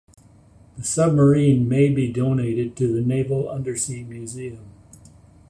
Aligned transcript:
The 0.79 0.83
submarine 0.83 1.69
may 1.69 1.87
be 1.89 2.11
donated 2.11 2.75
to 2.77 2.91
the 2.91 3.01
Naval 3.03 3.47
Undersea 3.47 4.03
Museum. 4.03 4.71